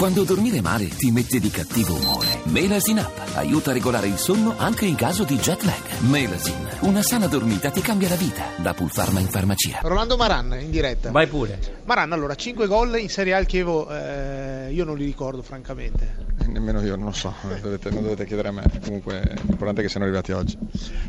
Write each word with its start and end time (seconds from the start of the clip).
Quando 0.00 0.24
dormire 0.24 0.62
male 0.62 0.88
ti 0.88 1.10
mette 1.10 1.38
di 1.38 1.50
cattivo 1.50 1.94
umore. 1.94 2.40
Melasin 2.44 3.00
Up 3.00 3.32
aiuta 3.34 3.68
a 3.68 3.74
regolare 3.74 4.06
il 4.06 4.16
sonno 4.16 4.54
anche 4.56 4.86
in 4.86 4.94
caso 4.94 5.24
di 5.24 5.36
jet 5.36 5.62
lag. 5.64 5.98
Melasin, 6.08 6.66
una 6.80 7.02
sana 7.02 7.26
dormita 7.26 7.68
ti 7.68 7.82
cambia 7.82 8.08
la 8.08 8.14
vita. 8.14 8.44
Da 8.56 8.72
Pulpharma 8.72 9.20
in 9.20 9.26
farmacia. 9.26 9.80
Rolando 9.82 10.16
Maran 10.16 10.56
in 10.58 10.70
diretta. 10.70 11.10
Vai 11.10 11.26
pure. 11.26 11.58
Maran, 11.84 12.12
allora, 12.12 12.34
5 12.34 12.66
gol 12.66 12.98
in 12.98 13.10
Serie 13.10 13.34
A 13.34 13.36
al 13.36 13.44
Chievo, 13.44 13.90
eh, 13.90 14.72
io 14.72 14.86
non 14.86 14.96
li 14.96 15.04
ricordo 15.04 15.42
francamente. 15.42 16.28
Nemmeno 16.46 16.80
io, 16.80 16.96
non 16.96 17.04
lo 17.04 17.12
so, 17.12 17.34
dovete, 17.60 17.90
non 17.90 18.02
dovete 18.02 18.24
chiedere 18.24 18.48
a 18.48 18.52
me, 18.52 18.62
comunque 18.82 19.20
l'importante 19.42 19.82
è 19.82 19.84
che 19.84 19.90
siano 19.90 20.06
arrivati 20.06 20.32
oggi. 20.32 20.56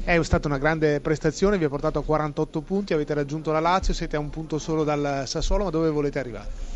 È 0.04 0.22
stata 0.22 0.50
una 0.50 0.58
grande 0.58 1.00
prestazione, 1.00 1.58
vi 1.58 1.64
ha 1.64 1.70
portato 1.70 2.00
a 2.00 2.04
48 2.04 2.60
punti, 2.60 2.94
avete 2.94 3.14
raggiunto 3.14 3.54
la 3.54 3.62
Lazio, 3.62 3.94
siete 3.94 4.18
a 4.18 4.20
un 4.20 4.30
punto 4.30 4.60
solo 4.60 4.84
dal 4.84 5.24
Sassuolo, 5.28 5.64
ma 5.64 5.70
dove 5.70 5.90
volete 5.90 6.20
arrivare? 6.20 6.71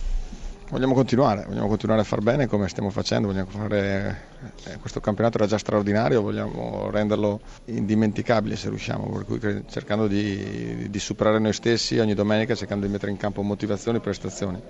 Vogliamo 0.68 0.96
continuare, 0.96 1.46
vogliamo 1.48 1.68
continuare 1.68 2.02
a 2.02 2.04
far 2.04 2.22
bene 2.22 2.48
come 2.48 2.68
stiamo 2.68 2.90
facendo, 2.90 3.28
vogliamo 3.28 3.50
fare 3.52 4.22
eh, 4.64 4.78
questo 4.80 5.00
campionato 5.00 5.38
era 5.38 5.46
già 5.46 5.60
straordinario, 5.60 6.23
vogliamo 6.23 6.90
renderlo 6.90 7.40
indimenticabile 7.66 8.56
se 8.56 8.70
riusciamo, 8.70 9.08
per 9.12 9.26
cui 9.26 9.64
cercando 9.68 10.08
di, 10.08 10.90
di 10.90 11.00
superare 11.00 11.38
noi 11.38 11.54
stessi 11.54 12.00
ogni 12.00 12.16
domenica, 12.16 12.56
cercando 12.56 12.88
di 12.88 12.92
mettere 12.92 13.12
in 13.12 13.18
campo 13.18 13.44
motivazioni 13.44 13.98
e 14.00 14.02
prestazioni 14.02 14.62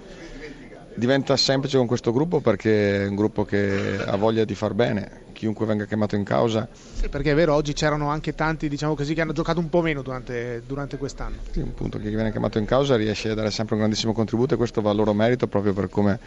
diventa 0.95 1.35
semplice 1.37 1.77
con 1.77 1.87
questo 1.87 2.11
gruppo 2.11 2.39
perché 2.39 3.03
è 3.03 3.07
un 3.07 3.15
gruppo 3.15 3.43
che 3.43 4.03
ha 4.03 4.15
voglia 4.15 4.45
di 4.45 4.55
far 4.55 4.73
bene, 4.73 5.23
chiunque 5.33 5.65
venga 5.65 5.85
chiamato 5.85 6.15
in 6.15 6.23
causa. 6.23 6.67
Sì, 6.71 7.09
perché 7.09 7.31
è 7.31 7.35
vero, 7.35 7.53
oggi 7.53 7.73
c'erano 7.73 8.09
anche 8.09 8.33
tanti 8.33 8.69
diciamo 8.69 8.95
così, 8.95 9.13
che 9.13 9.21
hanno 9.21 9.33
giocato 9.33 9.59
un 9.59 9.69
po' 9.69 9.81
meno 9.81 10.01
durante, 10.01 10.63
durante 10.65 10.97
quest'anno. 10.97 11.37
Sì, 11.51 11.59
un 11.59 11.73
punto 11.73 11.99
chi 11.99 12.07
viene 12.09 12.31
chiamato 12.31 12.57
in 12.57 12.65
causa 12.65 12.95
riesce 12.95 13.29
a 13.29 13.33
dare 13.35 13.51
sempre 13.51 13.75
un 13.75 13.81
grandissimo 13.81 14.13
contributo 14.13 14.53
e 14.53 14.57
questo 14.57 14.81
va 14.81 14.91
a 14.91 14.93
loro 14.93 15.13
merito 15.13 15.47
proprio 15.47 15.73
per 15.73 15.89
come 15.89 16.19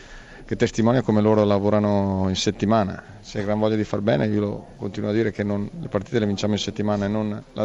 che 0.49 0.57
testimonia 0.57 1.03
come 1.03 1.21
loro 1.21 1.45
lavorano 1.45 2.25
in 2.31 2.35
settimana. 2.35 3.03
Se 3.21 3.39
hai 3.39 3.45
gran 3.45 3.59
voglia 3.59 3.77
di 3.77 3.85
far 3.85 4.01
bene, 4.01 4.27
io 4.29 4.41
lo 4.41 4.67
continuo 4.79 5.11
a 5.11 5.13
dire 5.13 5.31
che 5.31 5.43
non, 5.43 5.69
le 5.79 5.89
partite 5.89 6.19
le 6.19 6.25
vinciamo 6.25 6.55
in 6.55 6.59
settimana 6.59 7.05
e 7.05 7.09
non 7.09 7.43
la, 7.53 7.65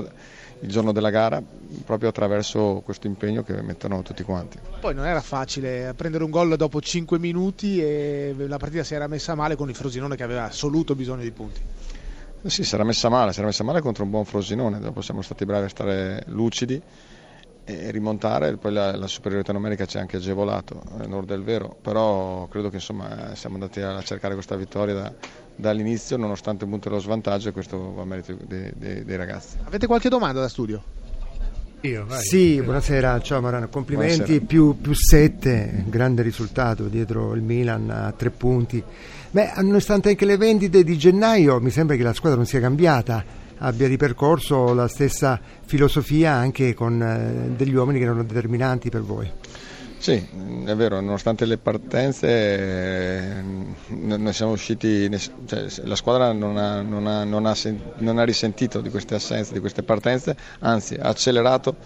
il 0.59 0.69
giorno 0.69 0.91
della 0.91 1.09
gara, 1.09 1.41
proprio 1.85 2.09
attraverso 2.09 2.81
questo 2.83 3.07
impegno 3.07 3.41
che 3.41 3.61
mettono 3.61 4.01
tutti 4.01 4.21
quanti. 4.23 4.59
Poi 4.81 4.93
non 4.93 5.05
era 5.05 5.21
facile 5.21 5.93
prendere 5.95 6.25
un 6.25 6.29
gol 6.29 6.57
dopo 6.57 6.81
5 6.81 7.17
minuti 7.19 7.81
e 7.81 8.35
la 8.37 8.57
partita 8.57 8.83
si 8.83 8.95
era 8.95 9.07
messa 9.07 9.33
male 9.33 9.55
con 9.55 9.69
il 9.69 9.75
Frosinone 9.75 10.17
che 10.17 10.23
aveva 10.23 10.43
assoluto 10.43 10.93
bisogno 10.93 11.21
di 11.21 11.31
punti. 11.31 11.61
Sì, 12.47 12.65
si 12.65 12.75
era 12.75 12.83
messa 12.83 13.07
male, 13.07 13.31
si 13.31 13.37
era 13.37 13.47
messa 13.47 13.63
male 13.63 13.79
contro 13.79 14.03
un 14.03 14.09
buon 14.09 14.25
Frosinone, 14.25 14.81
dopo 14.81 14.99
siamo 14.99 15.21
stati 15.21 15.45
bravi 15.45 15.63
a 15.63 15.69
stare 15.69 16.23
lucidi 16.27 16.81
e 17.65 17.91
rimontare, 17.91 18.57
poi 18.57 18.73
la, 18.73 18.95
la 18.95 19.07
superiorità 19.07 19.53
numerica 19.53 19.85
ci 19.85 19.97
ha 19.97 20.01
anche 20.01 20.17
agevolato, 20.17 20.81
a 20.97 21.05
nord 21.05 21.27
del 21.27 21.43
vero, 21.43 21.75
però 21.81 22.47
credo 22.47 22.69
che 22.69 22.75
insomma, 22.75 23.33
siamo 23.35 23.55
andati 23.55 23.79
a 23.79 24.01
cercare 24.01 24.33
questa 24.33 24.55
vittoria 24.55 24.93
da, 24.93 25.13
dall'inizio 25.55 26.17
nonostante 26.17 26.65
un 26.65 26.71
punto 26.71 26.89
dello 26.89 27.01
svantaggio 27.01 27.49
e 27.49 27.51
questo 27.51 27.93
va 27.93 28.01
a 28.01 28.05
merito 28.05 28.35
dei, 28.45 28.71
dei, 28.75 29.05
dei 29.05 29.15
ragazzi. 29.15 29.57
Avete 29.63 29.87
qualche 29.87 30.09
domanda 30.09 30.41
da 30.41 30.49
studio? 30.49 30.83
Io, 31.81 32.05
vai. 32.05 32.21
Sì, 32.21 32.61
buonasera, 32.61 33.19
ciao 33.21 33.41
Marano, 33.41 33.67
complimenti, 33.67 34.41
più, 34.41 34.79
più 34.79 34.93
7, 34.93 35.85
grande 35.87 36.21
risultato 36.21 36.87
dietro 36.87 37.33
il 37.33 37.41
Milan 37.41 37.89
a 37.89 38.13
tre 38.13 38.29
punti. 38.29 38.81
Beh, 39.31 39.53
nonostante 39.57 40.09
anche 40.09 40.25
le 40.25 40.37
vendite 40.37 40.83
di 40.83 40.97
gennaio, 40.97 41.59
mi 41.59 41.71
sembra 41.71 41.95
che 41.95 42.03
la 42.03 42.13
squadra 42.13 42.37
non 42.37 42.47
sia 42.47 42.59
cambiata 42.59 43.41
abbia 43.59 43.87
ripercorso 43.87 44.73
la 44.73 44.87
stessa 44.87 45.39
filosofia 45.65 46.33
anche 46.33 46.73
con 46.73 47.01
eh, 47.01 47.55
degli 47.55 47.73
uomini 47.73 47.99
che 47.99 48.05
erano 48.05 48.23
determinanti 48.23 48.89
per 48.89 49.01
voi. 49.01 49.31
Sì, 50.03 50.21
è 50.65 50.75
vero, 50.75 50.99
nonostante 50.99 51.45
le 51.45 51.57
partenze 51.57 52.27
eh, 52.27 53.41
noi 53.87 54.33
siamo 54.33 54.51
usciti, 54.51 55.09
cioè, 55.45 55.65
la 55.85 55.95
squadra 55.95 56.33
non 56.33 56.57
ha, 56.57 56.81
non, 56.81 57.07
ha, 57.07 57.23
non, 57.23 57.45
ha, 57.45 57.55
non 57.99 58.17
ha, 58.17 58.23
risentito 58.25 58.81
di 58.81 58.89
queste 58.89 59.15
assenze, 59.15 59.53
di 59.53 59.61
queste 59.61 59.81
partenze, 59.81 60.35
anzi 60.59 60.95
ha 60.95 61.07
accelerato. 61.07 61.77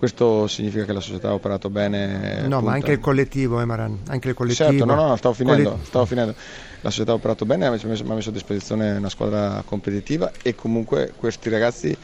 Questo 0.00 0.46
significa 0.46 0.86
che 0.86 0.94
la 0.94 1.00
società 1.00 1.28
ha 1.28 1.34
operato 1.34 1.68
bene. 1.68 2.48
No, 2.48 2.62
ma 2.62 2.72
anche 2.72 2.92
il 2.92 3.00
collettivo, 3.00 3.60
Emaran, 3.60 3.92
eh, 3.92 4.12
anche 4.12 4.30
il 4.30 4.34
collettivo. 4.34 4.70
Certo, 4.70 4.86
no, 4.86 4.94
no, 4.94 5.14
stavo 5.16 5.34
finendo, 5.34 5.78
stavo 5.82 6.06
finendo 6.06 6.34
la 6.80 6.88
società 6.88 7.12
ha 7.12 7.16
operato 7.16 7.44
bene, 7.44 7.68
mi 7.68 7.76
ha 7.76 7.86
messo, 7.86 8.04
mi 8.04 8.10
ha 8.10 8.14
messo 8.14 8.30
a 8.30 8.32
disposizione 8.32 8.96
una 8.96 9.10
squadra 9.10 9.62
competitiva 9.62 10.32
e 10.40 10.54
comunque 10.54 11.12
questi 11.14 11.50
ragazzi 11.50 11.94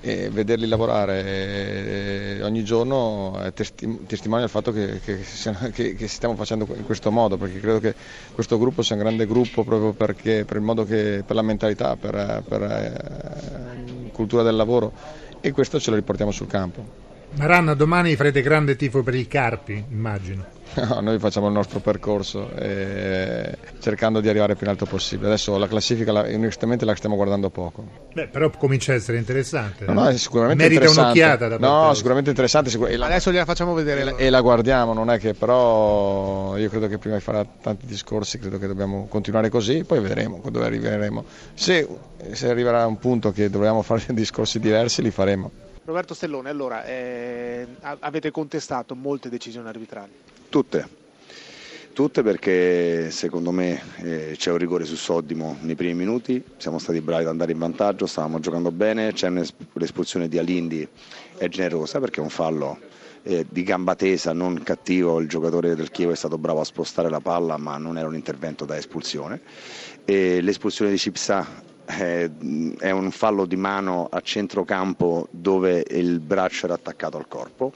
eh, 0.00 0.28
vederli 0.28 0.66
lavorare 0.66 1.24
eh, 2.36 2.42
ogni 2.42 2.62
giorno 2.64 3.38
è 3.40 3.54
testi- 3.54 4.04
testimonia 4.06 4.44
del 4.44 4.52
fatto 4.54 4.70
che, 4.70 5.00
che, 5.02 5.24
che, 5.72 5.94
che, 5.94 6.06
stiamo 6.06 6.36
facendo 6.36 6.68
in 6.76 6.84
questo 6.84 7.10
modo, 7.10 7.38
perché 7.38 7.60
credo 7.60 7.80
che 7.80 7.94
questo 8.34 8.58
gruppo 8.58 8.82
sia 8.82 8.94
un 8.94 9.00
grande 9.00 9.26
gruppo 9.26 9.64
proprio 9.64 9.94
perché, 9.94 10.44
per 10.44 10.58
il 10.58 10.62
modo 10.64 10.84
che, 10.84 11.22
per 11.24 11.34
la 11.34 11.40
mentalità, 11.40 11.96
per, 11.96 12.42
per 12.46 12.62
eh, 12.62 14.10
cultura 14.12 14.42
del 14.42 14.54
lavoro 14.54 14.92
e 15.40 15.50
questo 15.52 15.80
ce 15.80 15.88
lo 15.88 15.96
riportiamo 15.96 16.30
sul 16.30 16.46
campo. 16.46 17.07
Maranna, 17.36 17.74
domani 17.74 18.16
farete 18.16 18.42
grande 18.42 18.74
tifo 18.76 19.02
per 19.02 19.14
il 19.14 19.28
Carpi, 19.28 19.84
immagino. 19.90 20.56
No, 20.74 21.00
noi 21.00 21.18
facciamo 21.18 21.46
il 21.46 21.52
nostro 21.54 21.80
percorso 21.80 22.50
eh, 22.54 23.56
cercando 23.80 24.20
di 24.20 24.28
arrivare 24.28 24.54
più 24.54 24.66
in 24.66 24.72
alto 24.72 24.84
possibile. 24.84 25.28
Adesso 25.28 25.56
la 25.56 25.66
classifica, 25.66 26.12
la, 26.12 26.20
onestamente, 26.20 26.84
la 26.84 26.94
stiamo 26.94 27.16
guardando 27.16 27.48
poco. 27.48 27.84
Beh, 28.12 28.28
però 28.28 28.50
comincia 28.50 28.92
a 28.92 28.96
essere 28.96 29.18
interessante. 29.18 29.86
No, 29.86 29.94
no, 29.94 30.08
è 30.08 30.16
sicuramente 30.16 30.62
Merita 30.62 30.84
interessante. 30.84 31.20
un'occhiata 31.20 31.48
da 31.48 31.58
No, 31.58 31.94
sicuramente 31.94 32.30
interessante. 32.30 32.70
Sicur- 32.70 32.94
la, 32.94 33.06
Adesso 33.06 33.30
gliela 33.32 33.44
facciamo 33.46 33.72
vedere. 33.72 34.00
E 34.00 34.04
la, 34.04 34.16
e 34.16 34.30
la, 34.30 34.40
guardiamo, 34.40 34.92
non 34.92 35.10
è 35.10 35.18
che 35.18 35.34
però 35.34 36.56
io 36.56 36.68
credo 36.68 36.86
che 36.86 36.98
prima 36.98 37.16
di 37.16 37.22
fare 37.22 37.46
tanti 37.62 37.86
discorsi, 37.86 38.38
credo 38.38 38.58
che 38.58 38.66
dobbiamo 38.66 39.06
continuare 39.08 39.48
così, 39.48 39.84
poi 39.84 40.00
vedremo 40.00 40.40
dove 40.50 40.66
arriveremo. 40.66 41.24
Se, 41.54 41.88
se 42.32 42.48
arriverà 42.48 42.86
un 42.86 42.98
punto 42.98 43.32
che 43.32 43.48
dobbiamo 43.50 43.82
fare 43.82 44.04
discorsi 44.12 44.60
diversi, 44.60 45.02
li 45.02 45.10
faremo. 45.10 45.50
Roberto 45.88 46.12
Stellone, 46.12 46.50
allora 46.50 46.84
eh, 46.84 47.66
avete 47.80 48.30
contestato 48.30 48.94
molte 48.94 49.30
decisioni 49.30 49.68
arbitrali? 49.68 50.12
Tutte, 50.50 50.86
tutte 51.94 52.22
perché 52.22 53.10
secondo 53.10 53.52
me 53.52 53.80
eh, 54.02 54.34
c'è 54.36 54.50
un 54.50 54.58
rigore 54.58 54.84
su 54.84 54.96
Soddimo 54.96 55.56
nei 55.62 55.76
primi 55.76 55.94
minuti, 55.94 56.44
siamo 56.58 56.78
stati 56.78 57.00
bravi 57.00 57.22
ad 57.22 57.30
andare 57.30 57.52
in 57.52 57.58
vantaggio, 57.58 58.04
stavamo 58.04 58.38
giocando 58.38 58.70
bene, 58.70 59.14
c'è 59.14 59.30
l'espulsione 59.30 60.28
di 60.28 60.36
Alindi 60.36 60.86
è 61.38 61.48
generosa 61.48 62.00
perché 62.00 62.20
è 62.20 62.22
un 62.22 62.28
fallo 62.28 62.78
eh, 63.22 63.46
di 63.48 63.62
gamba 63.62 63.94
tesa, 63.94 64.34
non 64.34 64.62
cattivo, 64.62 65.18
il 65.20 65.26
giocatore 65.26 65.74
del 65.74 65.90
Chievo 65.90 66.12
è 66.12 66.16
stato 66.16 66.36
bravo 66.36 66.60
a 66.60 66.64
spostare 66.64 67.08
la 67.08 67.20
palla 67.20 67.56
ma 67.56 67.78
non 67.78 67.96
era 67.96 68.08
un 68.08 68.14
intervento 68.14 68.66
da 68.66 68.76
espulsione. 68.76 69.40
E 70.04 70.42
l'espulsione 70.42 70.90
di 70.90 70.98
Cipsa 70.98 71.46
eh, 71.88 72.30
è 72.78 72.90
un 72.90 73.10
fallo 73.10 73.46
di 73.46 73.56
mano 73.56 74.08
a 74.10 74.20
centrocampo 74.20 75.28
dove 75.30 75.84
il 75.90 76.20
braccio 76.20 76.66
era 76.66 76.74
attaccato 76.74 77.16
al 77.16 77.28
corpo. 77.28 77.72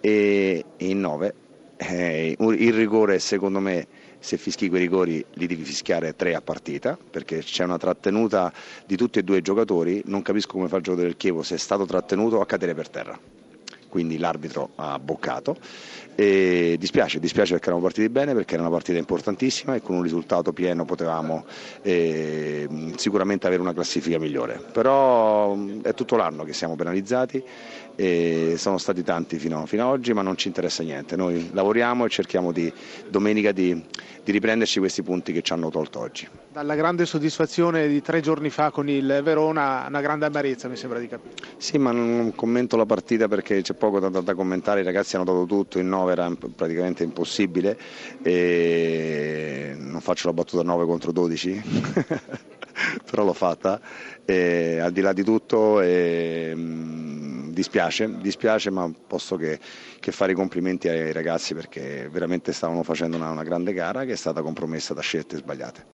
E 0.00 0.64
in 0.78 1.00
9 1.00 1.34
eh, 1.76 2.36
il 2.38 2.72
rigore 2.72 3.18
secondo 3.18 3.60
me 3.60 3.86
se 4.18 4.36
fischi 4.36 4.68
quei 4.68 4.80
rigori 4.80 5.24
li 5.34 5.46
devi 5.46 5.64
fischiare 5.64 6.14
tre 6.14 6.34
a 6.34 6.40
partita 6.40 6.96
perché 7.10 7.38
c'è 7.38 7.64
una 7.64 7.78
trattenuta 7.78 8.52
di 8.86 8.96
tutti 8.96 9.18
e 9.18 9.22
due 9.22 9.38
i 9.38 9.42
giocatori. 9.42 10.02
Non 10.06 10.22
capisco 10.22 10.52
come 10.52 10.68
fa 10.68 10.76
il 10.76 10.82
giocatore 10.82 11.08
del 11.08 11.18
Chievo 11.18 11.42
se 11.42 11.56
è 11.56 11.58
stato 11.58 11.84
trattenuto 11.84 12.40
a 12.40 12.46
cadere 12.46 12.74
per 12.74 12.88
terra 12.88 13.18
quindi 13.92 14.16
l'arbitro 14.16 14.70
ha 14.76 14.98
boccato. 14.98 15.54
E 16.14 16.76
dispiace, 16.78 17.20
dispiace 17.20 17.52
perché 17.52 17.66
eravamo 17.66 17.86
partiti 17.86 18.08
bene, 18.08 18.32
perché 18.32 18.54
era 18.54 18.62
una 18.62 18.72
partita 18.72 18.96
importantissima 18.98 19.74
e 19.74 19.82
con 19.82 19.96
un 19.96 20.02
risultato 20.02 20.54
pieno 20.54 20.86
potevamo 20.86 21.44
eh, 21.82 22.66
sicuramente 22.96 23.46
avere 23.46 23.60
una 23.60 23.74
classifica 23.74 24.18
migliore. 24.18 24.62
Però 24.72 25.54
è 25.82 25.92
tutto 25.92 26.16
l'anno 26.16 26.44
che 26.44 26.54
siamo 26.54 26.74
penalizzati 26.74 27.44
e 27.94 28.54
sono 28.56 28.78
stati 28.78 29.02
tanti 29.02 29.38
fino, 29.38 29.66
fino, 29.66 29.84
ad 29.84 29.90
oggi, 29.90 30.12
ma 30.12 30.22
non 30.22 30.36
ci 30.36 30.48
interessa 30.48 30.82
niente. 30.82 31.16
Noi 31.16 31.50
lavoriamo 31.52 32.04
e 32.04 32.08
cerchiamo 32.08 32.52
di 32.52 32.72
domenica 33.08 33.52
di, 33.52 33.80
di 34.24 34.32
riprenderci 34.32 34.78
questi 34.78 35.02
punti 35.02 35.32
che 35.32 35.42
ci 35.42 35.52
hanno 35.52 35.70
tolto 35.70 36.00
oggi. 36.00 36.28
Dalla 36.50 36.74
grande 36.74 37.06
soddisfazione 37.06 37.88
di 37.88 38.02
tre 38.02 38.20
giorni 38.20 38.50
fa 38.50 38.70
con 38.70 38.88
il 38.88 39.20
Verona, 39.22 39.84
una 39.88 40.00
grande 40.00 40.26
amarezza 40.26 40.68
mi 40.68 40.76
sembra 40.76 40.98
di 40.98 41.08
capire. 41.08 41.34
Sì, 41.56 41.78
ma 41.78 41.92
non 41.92 42.32
commento 42.34 42.76
la 42.76 42.86
partita 42.86 43.28
perché 43.28 43.62
c'è 43.62 43.74
poco 43.74 43.98
da, 44.00 44.08
da 44.08 44.34
commentare, 44.34 44.80
i 44.80 44.84
ragazzi 44.84 45.16
hanno 45.16 45.24
dato 45.24 45.44
tutto, 45.46 45.78
il 45.78 45.86
9 45.86 46.12
era 46.12 46.30
praticamente 46.54 47.04
impossibile 47.04 47.78
e 48.22 49.74
non 49.78 50.00
faccio 50.00 50.28
la 50.28 50.34
battuta 50.34 50.62
9 50.62 50.84
contro 50.86 51.12
12. 51.12 51.62
però 53.08 53.24
l'ho 53.24 53.32
fatta, 53.32 53.80
e, 54.24 54.78
al 54.78 54.92
di 54.92 55.00
là 55.00 55.12
di 55.12 55.22
tutto 55.22 55.80
e, 55.80 56.52
mh, 56.54 57.01
dispiace, 57.52 58.18
dispiace 58.18 58.70
ma 58.70 58.90
posso 59.06 59.36
che, 59.36 59.58
che, 60.00 60.12
fare 60.12 60.32
i 60.32 60.34
complimenti 60.34 60.88
ai 60.88 61.12
ragazzi 61.12 61.54
perché 61.54 62.08
veramente 62.10 62.52
stavano 62.52 62.82
facendo 62.82 63.16
una, 63.16 63.30
una 63.30 63.42
grande 63.44 63.72
gara 63.72 64.04
che 64.04 64.12
è 64.12 64.16
stata 64.16 64.42
compromessa 64.42 64.94
da 64.94 65.00
scelte 65.00 65.36
sbagliate. 65.36 65.84